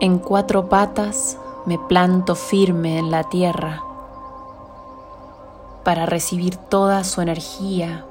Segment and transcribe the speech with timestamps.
[0.00, 3.82] En cuatro patas me planto firme en la tierra
[5.82, 8.04] para recibir toda su energía,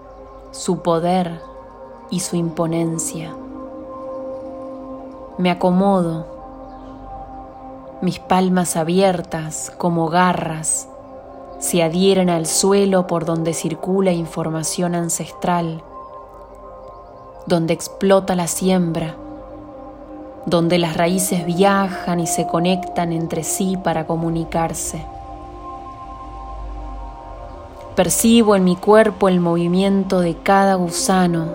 [0.52, 1.40] su poder
[2.10, 3.34] y su imponencia.
[5.38, 6.28] Me acomodo,
[8.02, 10.90] mis palmas abiertas como garras
[11.60, 15.82] se adhieren al suelo por donde circula información ancestral,
[17.46, 19.16] donde explota la siembra,
[20.48, 25.06] donde las raíces viajan y se conectan entre sí para comunicarse.
[27.96, 31.50] Percibo en mi cuerpo el movimiento de cada gusano,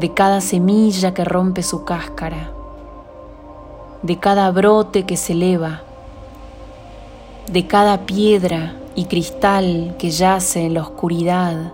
[0.00, 2.50] de cada semilla que rompe su cáscara,
[4.02, 5.82] de cada brote que se eleva
[7.52, 11.72] de cada piedra y cristal que yace en la oscuridad,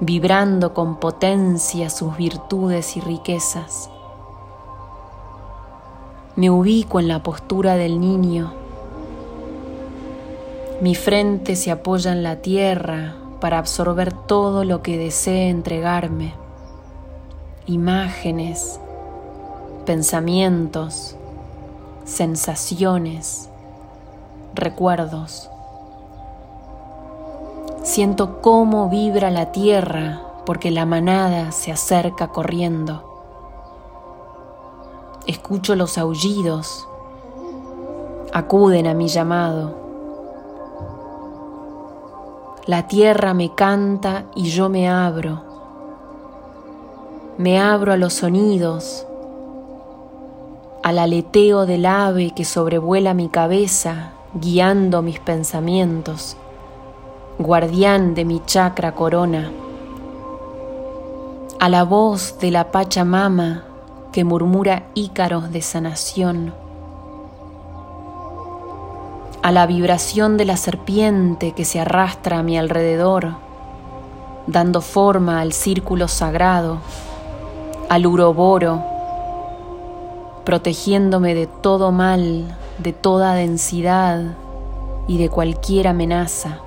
[0.00, 3.90] vibrando con potencia sus virtudes y riquezas.
[6.36, 8.52] Me ubico en la postura del niño.
[10.82, 16.34] Mi frente se apoya en la tierra para absorber todo lo que desee entregarme.
[17.66, 18.78] Imágenes,
[19.86, 21.16] pensamientos,
[22.04, 23.48] sensaciones
[24.54, 25.50] recuerdos.
[27.82, 33.05] Siento cómo vibra la tierra porque la manada se acerca corriendo.
[35.26, 36.86] Escucho los aullidos,
[38.32, 39.74] acuden a mi llamado.
[42.66, 45.42] La tierra me canta y yo me abro.
[47.38, 49.04] Me abro a los sonidos,
[50.84, 56.36] al aleteo del ave que sobrevuela mi cabeza guiando mis pensamientos,
[57.40, 59.50] guardián de mi chakra corona,
[61.58, 63.64] a la voz de la Pachamama
[64.16, 66.54] que murmura ícaros de sanación,
[69.42, 73.34] a la vibración de la serpiente que se arrastra a mi alrededor,
[74.46, 76.78] dando forma al círculo sagrado,
[77.90, 78.82] al uroboro,
[80.46, 84.22] protegiéndome de todo mal de toda densidad
[85.06, 86.60] y de cualquier amenaza.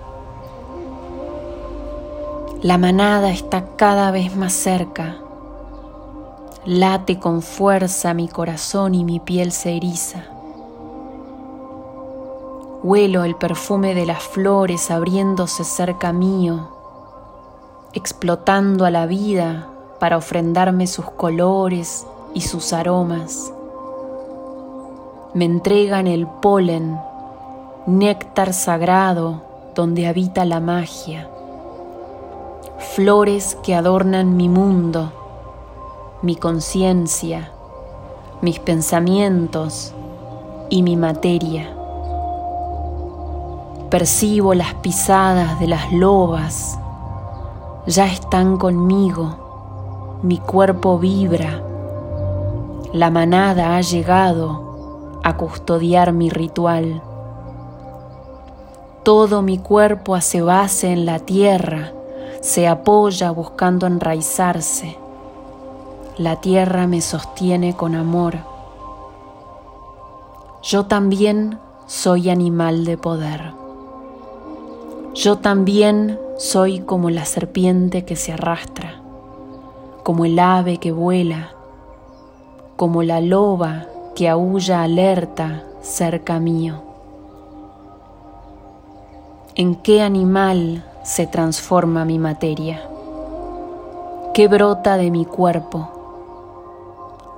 [2.62, 5.18] La manada está cada vez más cerca.
[6.66, 10.26] Late con fuerza mi corazón y mi piel se eriza.
[12.84, 16.70] Huelo el perfume de las flores abriéndose cerca mío,
[17.94, 23.52] explotando a la vida para ofrendarme sus colores y sus aromas
[25.34, 27.00] me entregan el polen,
[27.86, 29.44] néctar sagrado
[29.76, 31.30] donde habita la magia,
[32.96, 35.12] flores que adornan mi mundo,
[36.22, 37.52] mi conciencia,
[38.42, 39.94] mis pensamientos
[40.70, 41.74] y mi materia.
[43.90, 46.78] Percibo las pisadas de las lobas,
[47.88, 51.64] ya están conmigo, mi cuerpo vibra,
[52.92, 57.02] la manada ha llegado a custodiar mi ritual.
[59.04, 61.94] Todo mi cuerpo hace base en la tierra,
[62.42, 64.98] se apoya buscando enraizarse.
[66.20, 68.40] La tierra me sostiene con amor.
[70.62, 73.54] Yo también soy animal de poder.
[75.16, 79.02] Yo también soy como la serpiente que se arrastra,
[80.04, 81.52] como el ave que vuela,
[82.76, 86.82] como la loba que aúlla alerta cerca mío.
[89.56, 92.82] ¿En qué animal se transforma mi materia?
[94.34, 95.94] ¿Qué brota de mi cuerpo?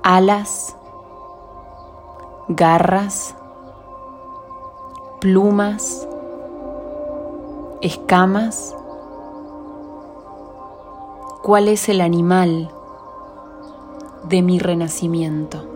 [0.04, 0.76] ¿Alas?
[2.48, 3.36] ¿Garras?
[5.20, 6.08] ¿Plumas?
[7.82, 8.74] ¿Escamas?
[11.44, 12.72] ¿Cuál es el animal
[14.24, 15.71] de mi renacimiento?